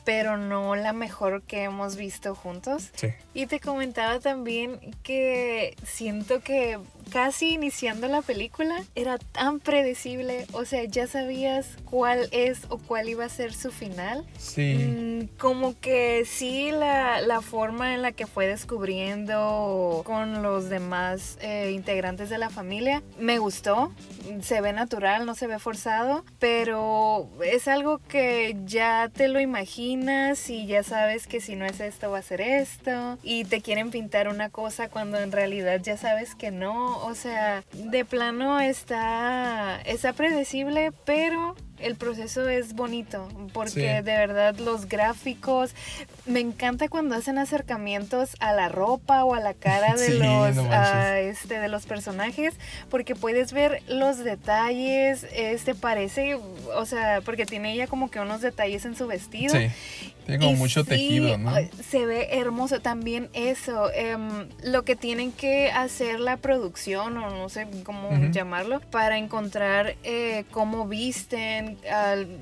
pero 0.05 0.37
no 0.37 0.75
la 0.77 0.93
mejor 0.93 1.43
que 1.43 1.63
hemos 1.65 1.97
visto 1.97 2.35
juntos. 2.35 2.91
Sí. 2.95 3.09
Y 3.35 3.47
te 3.47 3.59
comentaba 3.61 4.19
también 4.21 4.79
que 5.05 5.75
siento 5.85 6.41
que 6.41 6.79
casi 7.11 7.55
iniciando 7.55 8.09
la 8.09 8.23
película 8.23 8.83
era 8.95 9.19
tan 9.19 9.61
predecible, 9.61 10.47
o 10.53 10.65
sea, 10.65 10.85
ya 10.85 11.07
sabías 11.07 11.77
cuál 11.85 12.29
es 12.33 12.63
o 12.69 12.79
cuál 12.79 13.09
iba 13.09 13.25
a 13.25 13.29
ser 13.29 13.53
su 13.53 13.71
final. 13.71 14.25
Sí. 14.39 14.75
Mm, 14.75 15.37
como 15.39 15.79
que 15.81 16.25
sí, 16.25 16.71
la, 16.71 17.21
la 17.21 17.41
forma 17.41 17.95
en 17.95 18.03
la 18.03 18.13
que 18.13 18.27
fue 18.27 18.47
descubriendo 18.47 20.03
con 20.05 20.43
los 20.43 20.69
demás 20.69 21.39
eh, 21.41 21.73
integrantes 21.73 22.31
de 22.31 22.39
la 22.39 22.51
familia 22.51 23.03
me 23.19 23.39
gustó. 23.39 23.93
Se 24.41 24.61
ve 24.61 24.73
natural, 24.73 25.27
no 25.27 25.35
se 25.35 25.47
ve 25.47 25.59
forzado, 25.59 26.25
pero 26.39 27.29
es 27.45 27.69
algo 27.69 27.99
que 27.99 28.57
ya 28.65 29.11
te 29.13 29.29
lo 29.29 29.41
imaginas 29.41 30.49
y 30.51 30.67
ya 30.67 30.83
sabes 30.83 31.27
que 31.27 31.41
si 31.41 31.57
no 31.57 31.65
es 31.65 31.81
esto 31.81 32.11
va 32.11 32.19
a 32.19 32.23
ser 32.23 32.41
esto 32.41 33.19
y 33.23 33.45
te 33.45 33.61
quieren 33.61 33.91
pintar 33.91 34.29
una 34.29 34.51
cosa 34.51 34.89
cuando 34.89 35.19
en 35.19 35.33
realidad 35.33 35.81
ya 35.83 35.97
sabes 35.97 36.35
que 36.35 36.51
no, 36.51 37.00
o 37.03 37.15
sea, 37.15 37.63
de 37.73 38.05
plano 38.05 38.61
está 38.61 39.81
está 39.83 40.13
predecible, 40.13 40.93
pero 41.05 41.57
el 41.79 41.97
proceso 41.97 42.49
es 42.49 42.75
bonito 42.75 43.29
porque 43.55 43.71
Sí. 43.71 43.81
de 43.81 44.03
verdad 44.03 44.57
los 44.59 44.87
gráficos 44.87 45.75
me 46.27 46.41
encanta 46.41 46.89
cuando 46.89 47.15
hacen 47.15 47.39
acercamientos 47.39 48.37
a 48.41 48.53
la 48.53 48.69
ropa 48.69 49.25
o 49.25 49.35
a 49.35 49.41
la 49.41 49.55
cara 49.55 49.95
de 49.95 50.07
Sí, 50.11 50.19
los 50.19 50.57
no 50.57 50.69
ah, 50.71 51.19
este 51.19 51.59
de 51.59 51.69
los 51.69 51.87
personajes 51.87 52.55
porque 52.91 53.15
puedes 53.15 53.53
ver 53.53 53.83
los 53.89 54.19
detalles 54.19 55.27
este 55.35 55.75
parece 55.75 56.35
o 56.35 56.87
sea 56.87 57.21
porque 57.25 57.47
tiene 57.47 57.73
ella 57.73 57.87
como 57.87 58.11
que 58.11 58.21
unos 58.21 58.41
detalles 58.41 58.85
en 58.85 58.97
su 58.97 59.07
vestido 59.07 59.55
Sí. 59.55 59.69
Tiene 60.27 60.45
como 60.45 60.57
y 60.57 60.59
mucho 60.59 60.83
sí, 60.83 60.89
tejido, 60.91 61.39
¿no? 61.39 61.53
Se 61.89 62.07
ve 62.07 62.29
hermoso 62.33 62.81
también 62.81 63.31
eso. 63.33 63.91
em, 63.93 64.49
lo 64.63 64.85
que 64.85 64.95
tienen 64.95 65.33
que 65.33 65.71
hacer 65.71 66.21
la 66.21 66.37
producción, 66.37 67.17
o 67.17 67.31
no 67.31 67.49
sé 67.49 67.67
cómo 67.85 68.11
llamarlo, 68.31 68.81
para 68.91 69.19
encontrar 69.19 69.97
eh, 70.05 70.45
cómo 70.51 70.87
visten, 70.87 71.79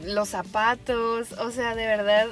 los 0.04 0.30
zapatos. 0.30 1.32
O 1.32 1.50
sea, 1.50 1.74
de 1.74 1.86
verdad. 1.86 2.26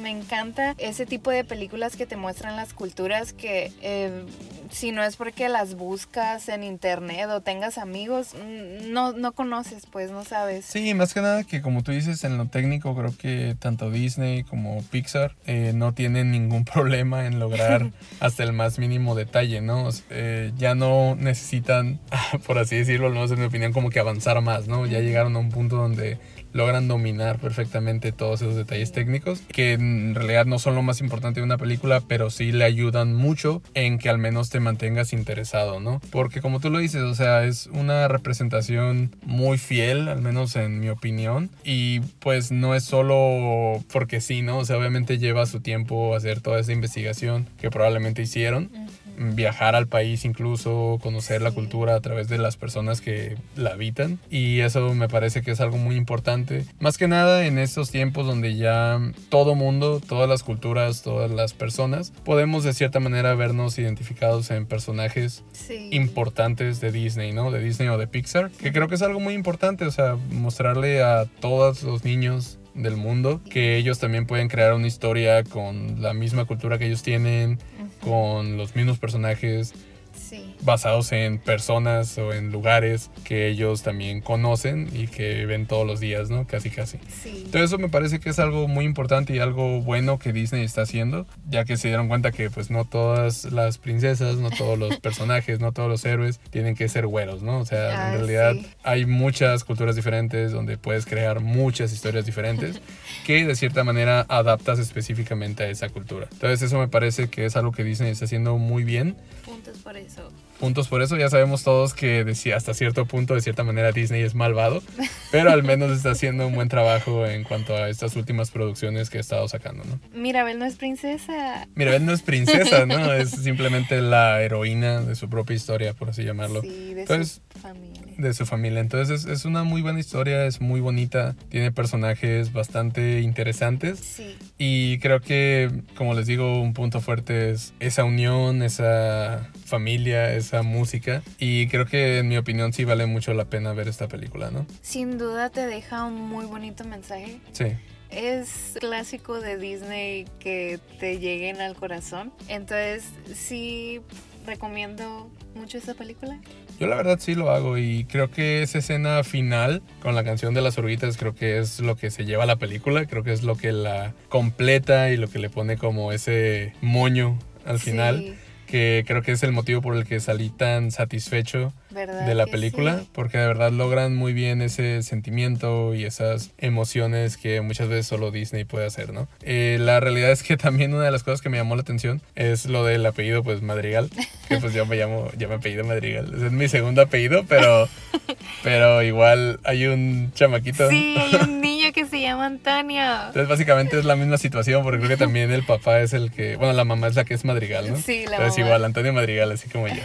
Me 0.00 0.10
encanta 0.10 0.74
ese 0.78 1.06
tipo 1.06 1.30
de 1.30 1.44
películas 1.44 1.96
que 1.96 2.06
te 2.06 2.16
muestran 2.16 2.56
las 2.56 2.74
culturas 2.74 3.32
que 3.32 3.72
eh, 3.80 4.24
si 4.70 4.92
no 4.92 5.02
es 5.02 5.16
porque 5.16 5.48
las 5.48 5.74
buscas 5.74 6.48
en 6.48 6.62
internet 6.62 7.28
o 7.30 7.40
tengas 7.40 7.78
amigos, 7.78 8.34
mm, 8.34 8.92
no, 8.92 9.12
no 9.12 9.32
conoces, 9.32 9.86
pues 9.86 10.10
no 10.10 10.24
sabes. 10.24 10.64
Sí, 10.64 10.94
más 10.94 11.14
que 11.14 11.20
nada 11.20 11.44
que 11.44 11.62
como 11.62 11.82
tú 11.82 11.92
dices, 11.92 12.22
en 12.24 12.36
lo 12.38 12.46
técnico 12.46 12.94
creo 12.94 13.16
que 13.16 13.56
tanto 13.58 13.90
Disney 13.90 14.44
como 14.44 14.82
Pixar 14.84 15.34
eh, 15.46 15.72
no 15.74 15.94
tienen 15.94 16.30
ningún 16.30 16.64
problema 16.72 17.26
en 17.26 17.38
lograr 17.38 17.90
hasta 18.20 18.42
el 18.42 18.52
más 18.52 18.78
mínimo 18.78 19.14
detalle, 19.14 19.60
¿no? 19.60 19.88
Eh, 20.10 20.52
ya 20.56 20.74
no 20.74 21.16
necesitan, 21.16 22.00
por 22.46 22.58
así 22.58 22.76
decirlo, 22.76 23.06
al 23.06 23.14
menos 23.14 23.30
en 23.30 23.40
mi 23.40 23.46
opinión, 23.46 23.72
como 23.72 23.90
que 23.90 24.00
avanzar 24.00 24.40
más, 24.40 24.68
¿no? 24.68 24.86
Ya 24.86 25.00
llegaron 25.00 25.36
a 25.36 25.38
un 25.38 25.50
punto 25.50 25.76
donde 25.76 26.18
logran 26.52 26.88
dominar 26.88 27.38
perfectamente 27.38 28.12
todos 28.12 28.42
esos 28.42 28.56
detalles 28.56 28.92
técnicos 28.92 29.40
que 29.48 29.77
en 29.78 30.14
realidad 30.14 30.46
no 30.46 30.58
son 30.58 30.74
lo 30.74 30.82
más 30.82 31.00
importante 31.00 31.40
de 31.40 31.44
una 31.44 31.58
película, 31.58 32.02
pero 32.06 32.30
sí 32.30 32.52
le 32.52 32.64
ayudan 32.64 33.14
mucho 33.14 33.62
en 33.74 33.98
que 33.98 34.08
al 34.08 34.18
menos 34.18 34.50
te 34.50 34.60
mantengas 34.60 35.12
interesado, 35.12 35.80
¿no? 35.80 36.00
Porque 36.10 36.40
como 36.40 36.60
tú 36.60 36.70
lo 36.70 36.78
dices, 36.78 37.02
o 37.02 37.14
sea, 37.14 37.44
es 37.44 37.68
una 37.72 38.08
representación 38.08 39.14
muy 39.22 39.58
fiel, 39.58 40.08
al 40.08 40.22
menos 40.22 40.56
en 40.56 40.80
mi 40.80 40.88
opinión, 40.88 41.50
y 41.64 42.00
pues 42.18 42.50
no 42.50 42.74
es 42.74 42.84
solo 42.84 43.82
porque 43.92 44.20
sí, 44.20 44.42
¿no? 44.42 44.58
O 44.58 44.64
sea, 44.64 44.76
obviamente 44.76 45.18
lleva 45.18 45.46
su 45.46 45.60
tiempo 45.60 46.14
hacer 46.14 46.40
toda 46.40 46.60
esa 46.60 46.72
investigación 46.72 47.46
que 47.58 47.70
probablemente 47.70 48.22
hicieron. 48.22 48.70
Viajar 49.18 49.74
al 49.74 49.86
país 49.86 50.24
incluso, 50.24 50.98
conocer 51.02 51.42
la 51.42 51.50
cultura 51.50 51.94
a 51.94 52.00
través 52.00 52.28
de 52.28 52.38
las 52.38 52.56
personas 52.56 53.00
que 53.00 53.36
la 53.56 53.70
habitan 53.70 54.18
y 54.30 54.60
eso 54.60 54.94
me 54.94 55.08
parece 55.08 55.42
que 55.42 55.50
es 55.50 55.60
algo 55.60 55.76
muy 55.76 55.96
importante. 55.96 56.64
Más 56.80 56.98
que 56.98 57.08
nada 57.08 57.44
en 57.46 57.58
estos 57.58 57.90
tiempos 57.90 58.26
donde 58.26 58.56
ya 58.56 59.00
todo 59.28 59.54
mundo, 59.54 60.00
todas 60.00 60.28
las 60.28 60.42
culturas, 60.42 61.02
todas 61.02 61.30
las 61.30 61.52
personas, 61.52 62.12
podemos 62.24 62.64
de 62.64 62.72
cierta 62.72 63.00
manera 63.00 63.34
vernos 63.34 63.78
identificados 63.78 64.50
en 64.50 64.66
personajes 64.66 65.42
Sí. 65.52 65.88
importantes 65.92 66.80
de 66.80 66.92
Disney, 66.92 67.32
¿no? 67.32 67.50
De 67.50 67.60
Disney 67.60 67.88
o 67.88 67.98
de 67.98 68.06
Pixar, 68.06 68.50
que 68.50 68.72
creo 68.72 68.88
que 68.88 68.94
es 68.94 69.02
algo 69.02 69.20
muy 69.20 69.34
importante, 69.34 69.84
o 69.84 69.90
sea, 69.90 70.16
mostrarle 70.30 71.02
a 71.02 71.26
todos 71.40 71.82
los 71.82 72.04
niños 72.04 72.58
del 72.74 72.96
mundo 72.96 73.40
que 73.50 73.76
ellos 73.76 73.98
también 73.98 74.24
pueden 74.26 74.46
crear 74.48 74.72
una 74.74 74.86
historia 74.86 75.42
con 75.42 76.00
la 76.00 76.14
misma 76.14 76.44
cultura 76.44 76.78
que 76.78 76.86
ellos 76.86 77.02
tienen. 77.02 77.58
Con 78.00 78.56
los 78.56 78.74
mismos 78.76 78.98
personajes 78.98 79.74
Sí. 80.18 80.54
basados 80.62 81.12
en 81.12 81.38
personas 81.38 82.18
o 82.18 82.32
en 82.32 82.50
lugares 82.52 83.10
que 83.24 83.48
ellos 83.48 83.82
también 83.82 84.20
conocen 84.20 84.88
y 84.92 85.06
que 85.06 85.46
ven 85.46 85.66
todos 85.66 85.86
los 85.86 86.00
días, 86.00 86.30
¿no? 86.30 86.46
Casi, 86.46 86.70
casi. 86.70 86.98
Sí. 87.22 87.42
Entonces 87.46 87.62
eso 87.70 87.78
me 87.78 87.88
parece 87.88 88.20
que 88.20 88.30
es 88.30 88.38
algo 88.38 88.68
muy 88.68 88.84
importante 88.84 89.34
y 89.34 89.38
algo 89.38 89.80
bueno 89.80 90.18
que 90.18 90.32
Disney 90.32 90.64
está 90.64 90.82
haciendo, 90.82 91.26
ya 91.48 91.64
que 91.64 91.76
se 91.76 91.88
dieron 91.88 92.08
cuenta 92.08 92.32
que 92.32 92.50
pues 92.50 92.70
no 92.70 92.84
todas 92.84 93.44
las 93.52 93.78
princesas, 93.78 94.36
no 94.36 94.50
todos 94.50 94.78
los 94.78 94.98
personajes, 95.00 95.60
no 95.60 95.72
todos 95.72 95.88
los 95.88 96.04
héroes 96.04 96.40
tienen 96.50 96.74
que 96.74 96.88
ser 96.88 97.06
güeros, 97.06 97.42
¿no? 97.42 97.58
O 97.60 97.64
sea, 97.64 97.78
Ah, 97.88 98.12
en 98.12 98.18
realidad 98.18 98.52
sí. 98.54 98.66
hay 98.82 99.06
muchas 99.06 99.64
culturas 99.64 99.96
diferentes 99.96 100.52
donde 100.52 100.76
puedes 100.78 101.06
crear 101.06 101.40
muchas 101.40 101.92
historias 101.92 102.26
diferentes 102.26 102.80
que 103.26 103.44
de 103.46 103.54
cierta 103.56 103.84
manera 103.84 104.26
adaptas 104.28 104.78
específicamente 104.78 105.64
a 105.64 105.68
esa 105.70 105.88
cultura. 105.88 106.28
Entonces 106.32 106.62
eso 106.62 106.78
me 106.78 106.88
parece 106.88 107.28
que 107.28 107.44
es 107.44 107.56
algo 107.56 107.72
que 107.72 107.84
Disney 107.84 108.10
está 108.10 108.24
haciendo 108.26 108.58
muy 108.58 108.84
bien 108.84 109.16
Puntos 109.58 109.78
por 109.82 109.96
eso. 109.96 110.32
puntos 110.60 110.88
por 110.88 111.02
eso. 111.02 111.16
Ya 111.16 111.28
sabemos 111.28 111.64
todos 111.64 111.92
que 111.94 112.24
decía 112.24 112.56
hasta 112.56 112.74
cierto 112.74 113.06
punto, 113.06 113.34
de 113.34 113.40
cierta 113.40 113.64
manera, 113.64 113.90
Disney 113.92 114.22
es 114.22 114.34
malvado, 114.34 114.82
pero 115.32 115.50
al 115.50 115.62
menos 115.64 115.90
está 115.90 116.12
haciendo 116.12 116.46
un 116.46 116.54
buen 116.54 116.68
trabajo 116.68 117.26
en 117.26 117.42
cuanto 117.44 117.74
a 117.76 117.88
estas 117.88 118.14
últimas 118.16 118.50
producciones 118.50 119.10
que 119.10 119.18
ha 119.18 119.20
estado 119.20 119.48
sacando, 119.48 119.84
¿no? 119.84 119.98
Mirabel 120.18 120.58
no 120.58 120.64
es 120.64 120.76
princesa. 120.76 121.66
Mira, 121.74 121.96
él 121.96 122.06
no 122.06 122.12
es 122.12 122.22
princesa, 122.22 122.86
¿no? 122.86 123.12
Es 123.18 123.30
simplemente 123.30 124.00
la 124.00 124.40
heroína 124.42 125.00
de 125.00 125.14
su 125.16 125.28
propia 125.28 125.56
historia, 125.56 125.92
por 125.94 126.10
así 126.10 126.22
llamarlo, 126.24 126.60
Sí, 126.62 126.94
de 126.94 127.00
Entonces- 127.02 127.32
su 127.34 127.40
familia. 127.58 128.02
de 128.16 128.34
su 128.34 128.46
familia. 128.46 128.80
Entonces 128.80 129.24
es, 129.24 129.30
es 129.30 129.44
una 129.44 129.64
muy 129.64 129.82
buena 129.82 130.00
historia, 130.00 130.46
es 130.46 130.60
muy 130.60 130.80
bonita, 130.80 131.36
tiene 131.50 131.72
personajes 131.72 132.52
bastante 132.52 133.20
interesantes. 133.20 133.98
Sí, 134.00 134.36
Y 134.58 134.98
creo 134.98 135.20
que, 135.20 135.70
como 135.96 136.14
les 136.14 136.26
digo, 136.26 136.60
un 136.60 136.72
punto 136.72 137.00
fuerte 137.00 137.50
es 137.50 137.74
esa 137.80 138.04
unión, 138.04 138.62
esa 138.62 139.50
familia, 139.64 140.32
esa 140.34 140.62
música. 140.62 141.22
Y 141.38 141.68
creo 141.68 141.86
que, 141.86 142.18
en 142.18 142.28
mi 142.28 142.36
opinión, 142.36 142.72
sí 142.72 142.84
vale 142.84 143.06
mucho 143.06 143.34
la 143.34 143.44
pena 143.46 143.72
ver 143.72 143.88
esta 143.88 144.08
película, 144.08 144.50
¿no? 144.50 144.66
sin 144.82 145.18
duda 145.18 145.50
te 145.50 145.66
deja 145.66 146.04
un 146.04 146.14
muy 146.28 146.46
bonito 146.46 146.84
mensaje. 146.84 147.38
Sí. 147.52 147.66
Es 148.10 148.76
clásico 148.80 149.40
de 149.40 149.58
Disney 149.58 150.24
que 150.40 150.78
te 150.98 151.18
lleguen 151.18 151.60
al 151.60 151.74
corazón. 151.74 152.32
Entonces, 152.48 153.04
sí 153.34 154.00
recomiendo 154.48 155.30
mucho 155.54 155.78
esta 155.78 155.94
película. 155.94 156.40
Yo 156.80 156.86
la 156.86 156.96
verdad 156.96 157.18
sí 157.20 157.34
lo 157.34 157.50
hago 157.50 157.78
y 157.78 158.04
creo 158.04 158.30
que 158.30 158.62
esa 158.62 158.78
escena 158.78 159.22
final 159.22 159.82
con 160.00 160.14
la 160.14 160.24
canción 160.24 160.54
de 160.54 160.62
las 160.62 160.78
oruguitas 160.78 161.16
creo 161.16 161.34
que 161.34 161.58
es 161.58 161.80
lo 161.80 161.96
que 161.96 162.10
se 162.10 162.24
lleva 162.24 162.44
a 162.44 162.46
la 162.46 162.56
película, 162.56 163.06
creo 163.06 163.22
que 163.22 163.32
es 163.32 163.42
lo 163.42 163.56
que 163.56 163.72
la 163.72 164.14
completa 164.28 165.10
y 165.10 165.16
lo 165.16 165.28
que 165.28 165.38
le 165.38 165.50
pone 165.50 165.76
como 165.76 166.12
ese 166.12 166.72
moño 166.80 167.38
al 167.64 167.78
final, 167.78 168.18
Sí, 168.20 168.34
que 168.68 169.04
creo 169.06 169.22
que 169.22 169.32
es 169.32 169.42
el 169.42 169.52
motivo 169.52 169.80
por 169.80 169.96
el 169.96 170.04
que 170.04 170.20
salí 170.20 170.50
tan 170.50 170.90
satisfecho 170.90 171.72
¿verdad 171.90 172.26
de 172.26 172.34
la 172.34 172.46
película, 172.46 173.00
sí? 173.00 173.08
porque 173.12 173.38
de 173.38 173.46
verdad 173.46 173.72
logran 173.72 174.14
muy 174.14 174.32
bien 174.32 174.62
ese 174.62 175.02
sentimiento 175.02 175.94
y 175.94 176.04
esas 176.04 176.52
emociones 176.58 177.36
que 177.36 177.60
muchas 177.60 177.88
veces 177.88 178.06
solo 178.06 178.30
Disney 178.30 178.64
puede 178.64 178.86
hacer, 178.86 179.12
¿no? 179.12 179.26
Eh, 179.42 179.78
la 179.80 180.00
realidad 180.00 180.30
es 180.30 180.42
que 180.42 180.56
también 180.68 180.94
una 180.94 181.04
de 181.04 181.10
las 181.10 181.24
cosas 181.24 181.40
que 181.40 181.48
me 181.48 181.56
llamó 181.56 181.74
la 181.74 181.82
atención 181.82 182.22
es 182.34 182.66
lo 182.66 182.84
del 182.84 183.04
apellido, 183.06 183.42
pues 183.42 183.62
Madrigal, 183.62 184.10
que 184.48 184.58
pues 184.58 184.74
yo 184.74 184.86
me 184.86 184.96
llamo, 184.96 185.30
ya 185.36 185.48
me 185.48 185.54
apellido 185.54 185.84
Madrigal, 185.84 186.32
es 186.34 186.52
mi 186.52 186.68
segundo 186.68 187.02
apellido, 187.02 187.44
pero, 187.48 187.88
pero 188.62 189.02
igual 189.02 189.60
hay 189.64 189.86
un 189.86 190.30
chamaquito. 190.34 190.88
Sí, 190.90 191.16
hay 191.18 191.34
un 191.34 191.60
que 191.92 192.06
se 192.06 192.20
llama 192.20 192.46
Antonio. 192.46 193.02
Entonces 193.02 193.48
básicamente 193.48 193.98
es 193.98 194.04
la 194.04 194.16
misma 194.16 194.38
situación, 194.38 194.82
porque 194.82 194.98
creo 194.98 195.10
que 195.10 195.16
también 195.16 195.50
el 195.50 195.64
papá 195.64 196.00
es 196.00 196.12
el 196.12 196.30
que, 196.30 196.56
bueno, 196.56 196.72
la 196.72 196.84
mamá 196.84 197.08
es 197.08 197.14
la 197.16 197.24
que 197.24 197.34
es 197.34 197.44
Madrigal, 197.44 197.90
¿no? 197.90 197.96
Sí, 197.96 198.24
la 198.26 198.36
Entonces 198.36 198.58
mamá. 198.58 198.66
igual, 198.68 198.84
Antonio 198.84 199.12
Madrigal, 199.12 199.52
así 199.52 199.68
como 199.68 199.88
yo. 199.88 200.02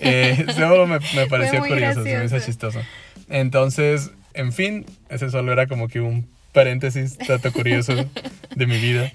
Eh, 0.00 0.44
eso 0.48 0.86
me, 0.86 0.98
me 1.14 1.26
pareció 1.28 1.60
curioso, 1.60 2.02
se 2.02 2.18
me 2.18 2.24
hizo 2.24 2.40
chistoso. 2.40 2.80
Entonces, 3.28 4.10
en 4.34 4.52
fin, 4.52 4.84
ese 5.08 5.30
solo 5.30 5.52
era 5.52 5.66
como 5.66 5.88
que 5.88 6.00
un 6.00 6.33
paréntesis, 6.54 7.18
dato 7.18 7.52
curioso 7.52 7.92
de 8.54 8.66
mi 8.66 8.78
vida. 8.78 9.12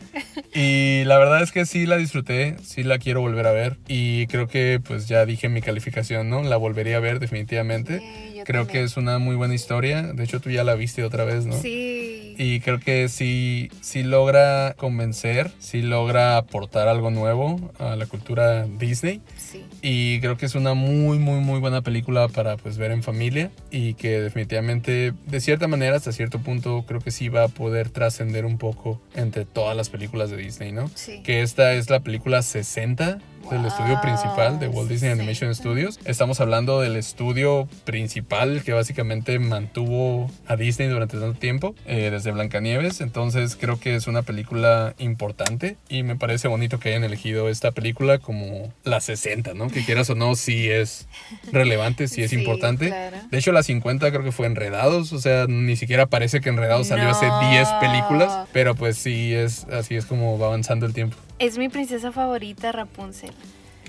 Y 0.53 1.03
la 1.05 1.17
verdad 1.17 1.41
es 1.41 1.51
que 1.51 1.65
sí 1.65 1.85
la 1.85 1.97
disfruté, 1.97 2.57
sí 2.63 2.83
la 2.83 2.99
quiero 2.99 3.21
volver 3.21 3.47
a 3.47 3.51
ver. 3.51 3.77
Y 3.87 4.27
creo 4.27 4.47
que 4.47 4.79
pues 4.85 5.07
ya 5.07 5.25
dije 5.25 5.49
mi 5.49 5.61
calificación, 5.61 6.29
¿no? 6.29 6.43
La 6.43 6.57
volvería 6.57 6.97
a 6.97 6.99
ver 6.99 7.19
definitivamente. 7.19 7.99
Sí, 7.99 8.41
creo 8.45 8.65
también. 8.65 8.67
que 8.67 8.83
es 8.83 8.97
una 8.97 9.17
muy 9.17 9.35
buena 9.35 9.55
historia. 9.55 10.03
De 10.03 10.23
hecho, 10.23 10.39
tú 10.39 10.51
ya 10.51 10.63
la 10.63 10.75
viste 10.75 11.03
otra 11.03 11.23
vez, 11.23 11.45
¿no? 11.45 11.59
Sí. 11.59 12.35
Y 12.37 12.59
creo 12.59 12.79
que 12.79 13.09
sí, 13.09 13.69
sí 13.81 14.03
logra 14.03 14.75
convencer, 14.77 15.51
sí 15.59 15.81
logra 15.81 16.37
aportar 16.37 16.87
algo 16.87 17.09
nuevo 17.09 17.71
a 17.79 17.95
la 17.95 18.05
cultura 18.05 18.65
Disney. 18.65 19.21
Sí. 19.51 19.65
Y 19.81 20.19
creo 20.19 20.37
que 20.37 20.45
es 20.45 20.55
una 20.55 20.73
muy, 20.73 21.19
muy, 21.19 21.39
muy 21.39 21.59
buena 21.59 21.81
película 21.81 22.27
para 22.27 22.57
pues 22.57 22.77
ver 22.77 22.91
en 22.91 23.03
familia 23.03 23.51
y 23.71 23.95
que 23.95 24.21
definitivamente, 24.21 25.13
de 25.25 25.41
cierta 25.41 25.67
manera, 25.67 25.95
hasta 25.95 26.11
cierto 26.11 26.39
punto, 26.39 26.85
creo 26.87 26.99
que 26.99 27.11
sí 27.11 27.29
va 27.29 27.45
a 27.45 27.47
poder 27.47 27.89
trascender 27.89 28.45
un 28.45 28.57
poco 28.57 29.01
entre 29.15 29.45
todas 29.45 29.75
las 29.75 29.89
películas 29.89 30.29
de 30.29 30.37
Disney, 30.37 30.71
¿no? 30.71 30.89
Sí. 30.93 31.21
Que 31.23 31.41
esta 31.41 31.73
es 31.73 31.89
la 31.89 32.01
película 32.01 32.41
60 32.41 33.19
del 33.49 33.65
estudio 33.65 33.99
principal 34.01 34.59
de 34.59 34.67
Walt 34.67 34.89
Disney 34.89 35.11
Animation 35.11 35.53
60. 35.53 35.59
Studios. 35.59 35.99
Estamos 36.05 36.39
hablando 36.39 36.81
del 36.81 36.95
estudio 36.95 37.67
principal 37.83 38.61
que 38.63 38.73
básicamente 38.73 39.39
mantuvo 39.39 40.29
a 40.47 40.55
Disney 40.55 40.87
durante 40.87 41.17
tanto 41.17 41.39
tiempo, 41.39 41.73
eh, 41.85 42.09
desde 42.11 42.31
Blancanieves. 42.31 43.01
Entonces 43.01 43.55
creo 43.59 43.79
que 43.79 43.95
es 43.95 44.07
una 44.07 44.21
película 44.21 44.93
importante 44.99 45.77
y 45.89 46.03
me 46.03 46.15
parece 46.15 46.47
bonito 46.47 46.79
que 46.79 46.89
hayan 46.89 47.03
elegido 47.03 47.49
esta 47.49 47.71
película 47.71 48.19
como 48.19 48.71
la 48.83 48.99
60, 49.01 49.53
¿no? 49.55 49.67
Que 49.69 49.83
quieras 49.83 50.09
o 50.11 50.15
no, 50.15 50.35
sí 50.35 50.69
es 50.69 51.07
relevante, 51.51 52.07
sí 52.07 52.21
es 52.21 52.29
Sí, 52.29 52.37
importante. 52.37 52.87
claro. 52.87 53.17
De 53.31 53.37
hecho, 53.39 53.51
la 53.51 53.63
50 53.63 54.09
creo 54.11 54.23
que 54.23 54.31
fue 54.31 54.45
Enredados, 54.47 55.11
o 55.11 55.19
sea, 55.19 55.45
ni 55.47 55.75
siquiera 55.75 56.05
parece 56.05 56.39
que 56.41 56.49
Enredados 56.49 56.87
salió 56.87 57.09
hace 57.09 57.27
No. 57.27 57.49
10 57.49 57.67
películas, 57.81 58.47
pero 58.53 58.75
pues 58.75 58.97
sí 58.97 59.33
es 59.33 59.65
así 59.65 59.95
es 59.95 60.05
como 60.05 60.37
va 60.37 60.47
avanzando 60.47 60.85
el 60.85 60.93
tiempo. 60.93 61.17
Es 61.39 61.57
mi 61.57 61.69
princesa 61.69 62.11
favorita, 62.11 62.71
Rapunzel. 62.71 63.31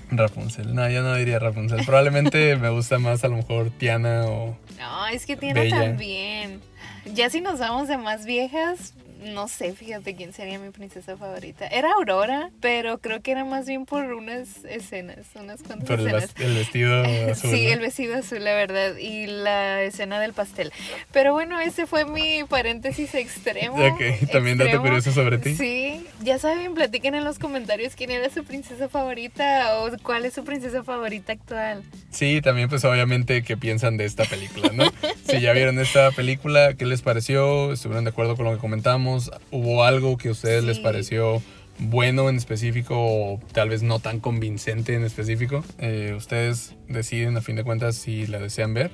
Rapunzel, 0.09 0.73
no, 0.75 0.89
yo 0.89 1.03
no 1.03 1.15
diría 1.15 1.39
Rapunzel. 1.39 1.85
Probablemente 1.85 2.55
me 2.57 2.69
gusta 2.69 2.99
más 2.99 3.23
a 3.23 3.27
lo 3.27 3.37
mejor 3.37 3.69
Tiana 3.71 4.25
o 4.25 4.57
No, 4.79 5.07
es 5.07 5.25
que 5.25 5.35
Bella. 5.35 5.79
también. 5.85 6.59
Ya 7.13 7.29
si 7.29 7.41
nos 7.41 7.59
vamos 7.59 7.87
de 7.87 7.97
más 7.97 8.25
viejas, 8.25 8.93
no 9.21 9.47
sé, 9.47 9.73
fíjate 9.73 10.15
quién 10.15 10.33
sería 10.33 10.57
mi 10.57 10.71
princesa 10.71 11.15
favorita. 11.15 11.67
Era 11.67 11.93
Aurora, 11.93 12.49
pero 12.59 12.97
creo 12.97 13.21
que 13.21 13.31
era 13.31 13.45
más 13.45 13.67
bien 13.67 13.85
por 13.85 14.03
unas 14.13 14.65
escenas, 14.65 15.27
unas 15.35 15.61
cuantas 15.61 15.87
por 15.87 15.99
el, 15.99 16.07
escenas. 16.07 16.35
el 16.39 16.55
vestido 16.55 17.03
azul. 17.31 17.51
Sí, 17.51 17.67
el 17.67 17.79
vestido 17.79 18.17
azul, 18.17 18.43
la 18.43 18.53
verdad, 18.53 18.97
y 18.97 19.27
la 19.27 19.83
escena 19.83 20.19
del 20.19 20.33
pastel. 20.33 20.71
Pero 21.11 21.33
bueno, 21.33 21.59
ese 21.59 21.85
fue 21.85 22.05
mi 22.05 22.43
paréntesis 22.45 23.13
extremo. 23.13 23.75
Ok, 23.75 24.01
también 24.31 24.57
dato 24.57 24.81
curioso 24.81 25.11
sobre 25.11 25.37
ti. 25.37 25.55
Sí, 25.55 26.05
ya 26.21 26.39
saben, 26.39 26.73
platiquen 26.73 27.13
en 27.13 27.23
los 27.23 27.37
comentarios 27.37 27.95
quién 27.95 28.11
era 28.11 28.29
su 28.29 28.43
princesa 28.43 28.89
favorita 28.89 29.77
o 29.79 29.91
cuál 30.01 30.25
es 30.25 30.33
su 30.33 30.43
princesa 30.43 30.83
favorita 30.83 31.33
actual. 31.33 31.83
Sí, 32.09 32.41
también 32.41 32.69
pues 32.69 32.83
obviamente 32.85 33.43
qué 33.43 33.55
piensan 33.55 33.97
de 33.97 34.05
esta 34.05 34.25
película, 34.25 34.71
¿no? 34.73 34.91
si 35.29 35.39
ya 35.41 35.53
vieron 35.53 35.79
esta 35.79 36.11
película, 36.11 36.73
¿qué 36.73 36.85
les 36.85 37.01
pareció? 37.01 37.71
¿Estuvieron 37.71 38.03
de 38.03 38.09
acuerdo 38.09 38.35
con 38.35 38.45
lo 38.45 38.53
que 38.53 38.57
comentamos? 38.57 39.10
¿Hubo 39.51 39.83
algo 39.83 40.17
que 40.17 40.29
a 40.29 40.31
ustedes 40.31 40.63
les 40.63 40.77
Sí. 40.77 40.83
pareció 40.83 41.41
bueno 41.83 42.29
en 42.29 42.35
específico 42.35 42.95
o 42.97 43.39
tal 43.53 43.69
vez 43.69 43.81
no 43.81 43.99
tan 43.99 44.19
convincente 44.19 44.93
en 44.93 45.03
específico? 45.03 45.63
Eh, 45.79 46.13
ustedes 46.15 46.75
deciden 46.87 47.35
a 47.37 47.41
fin 47.41 47.55
de 47.55 47.63
cuentas 47.63 47.95
si 47.95 48.27
la 48.27 48.39
desean 48.39 48.73
ver. 48.73 48.91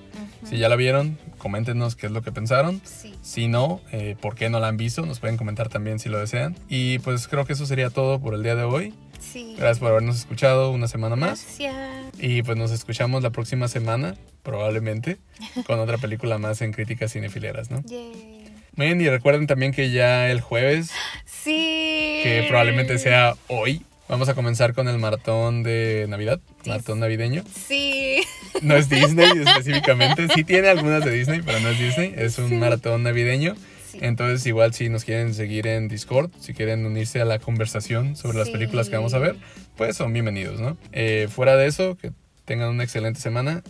Si 0.48 0.58
ya 0.58 0.70
la 0.70 0.76
vieron, 0.78 1.18
coméntenos 1.38 1.96
qué 1.96 2.06
es 2.06 2.12
lo 2.12 2.22
que 2.22 2.32
pensaron. 2.32 2.82
Sí. 2.86 3.14
Si 3.22 3.48
no, 3.48 3.82
eh, 3.92 4.16
¿por 4.22 4.36
qué 4.36 4.50
no 4.50 4.60
la 4.60 4.68
han 4.70 4.78
visto? 4.78 5.06
Nos 5.06 5.20
pueden 5.20 5.36
comentar 5.38 5.68
también 5.70 6.00
si 6.00 6.08
lo 6.10 6.18
desean. 6.20 6.56
Y 6.70 7.00
pues 7.00 7.28
creo 7.28 7.46
que 7.46 7.54
eso 7.54 7.66
sería 7.66 7.90
todo 7.90 8.20
por 8.22 8.34
el 8.34 8.44
día 8.44 8.56
de 8.56 8.64
hoy. 8.64 8.94
Sí. 9.20 9.56
Gracias 9.58 9.80
por 9.80 9.90
habernos 9.92 10.16
escuchado 10.18 10.72
una 10.72 10.88
semana 10.88 11.16
más. 11.16 11.44
Gracias. 11.60 11.76
Y 12.20 12.44
pues 12.44 12.58
nos 12.58 12.72
escuchamos 12.72 13.22
la 13.24 13.32
próxima 13.32 13.68
semana, 13.68 14.16
probablemente, 14.44 15.18
con 15.66 15.80
otra 15.80 15.98
película 15.98 16.38
más 16.38 16.62
en 16.62 16.72
críticas 16.72 17.12
cinefileras, 17.12 17.70
¿no? 17.70 17.82
Yay. 17.86 18.37
Muy 18.78 18.86
bien, 18.88 19.02
y 19.02 19.10
recuerden 19.10 19.48
también 19.48 19.74
que 19.74 19.92
ya 19.92 20.30
el 20.30 20.40
jueves, 20.40 20.92
Sí. 21.26 22.22
que 22.24 22.46
probablemente 22.48 22.98
sea 23.00 23.36
hoy, 23.48 23.82
vamos 24.08 24.30
a 24.30 24.36
comenzar 24.36 24.74
con 24.74 24.88
el 24.88 25.00
maratón 25.00 25.64
de 25.64 26.06
Navidad, 26.08 26.40
maratón 26.66 27.00
navideño. 27.00 27.44
Sí. 27.68 28.22
No 28.62 28.76
es 28.76 28.88
Disney 28.88 29.26
específicamente, 29.46 30.28
sí 30.34 30.44
tiene 30.44 30.68
algunas 30.70 31.04
de 31.04 31.12
Disney, 31.12 31.42
pero 31.44 31.60
no 31.60 31.70
es 31.70 31.80
Disney, 31.80 32.14
es 32.16 32.38
un 32.38 32.50
Sí. 32.50 32.56
maratón 32.56 33.02
navideño. 33.04 33.56
Sí. 33.92 33.98
Entonces, 34.02 34.46
igual 34.46 34.74
si 34.76 34.90
nos 34.90 35.04
quieren 35.06 35.34
seguir 35.34 35.66
en 35.66 35.88
Discord, 35.88 36.30
si 36.40 36.54
quieren 36.54 36.86
unirse 36.86 37.20
a 37.20 37.26
la 37.26 37.40
conversación 37.40 38.16
sobre 38.16 38.38
las 38.38 38.50
películas 38.50 38.90
que 38.90 38.96
vamos 38.96 39.14
a 39.16 39.20
ver, 39.20 39.38
pues 39.76 39.96
son 39.98 40.14
bienvenidos, 40.14 40.60
¿no? 40.60 40.78
Eh, 40.92 41.28
fuera 41.32 41.56
de 41.56 41.66
eso, 41.68 41.98
que 41.98 42.12
tengan 42.46 42.70
una 42.70 42.84
excelente 42.84 43.20
semana, 43.22 43.64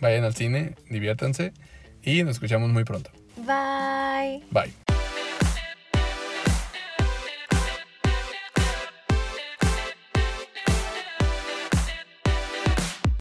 vayan 0.00 0.22
al 0.24 0.34
cine, 0.36 0.74
diviértanse 0.88 1.52
y 2.04 2.22
nos 2.22 2.36
escuchamos 2.36 2.70
muy 2.70 2.84
pronto. 2.84 3.10
Bye. 3.46 4.42
Bye. 4.52 4.70